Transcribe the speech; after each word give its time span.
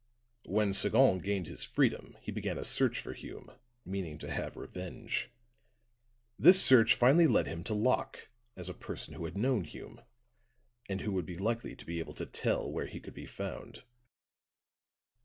When 0.47 0.73
Sagon 0.73 1.19
gained 1.19 1.45
his 1.45 1.63
freedom 1.63 2.17
he 2.21 2.31
began 2.31 2.57
a 2.57 2.63
search 2.63 2.99
for 2.99 3.13
Hume, 3.13 3.51
meaning 3.85 4.17
to 4.17 4.31
have 4.31 4.55
revenge. 4.57 5.29
This 6.39 6.59
search 6.59 6.95
finally 6.95 7.27
led 7.27 7.45
him 7.45 7.63
to 7.65 7.75
Locke 7.75 8.29
as 8.55 8.67
a 8.67 8.73
person 8.73 9.13
who 9.13 9.25
had 9.25 9.37
known 9.37 9.63
Hume, 9.63 10.01
and 10.89 11.01
who 11.01 11.11
would 11.11 11.27
be 11.27 11.37
likely 11.37 11.75
to 11.75 11.85
be 11.85 11.99
able 11.99 12.15
to 12.15 12.25
tell 12.25 12.67
where 12.71 12.87
he 12.87 12.99
could 12.99 13.13
be 13.13 13.27
found." 13.27 13.83